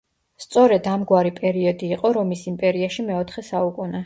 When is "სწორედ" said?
0.43-0.87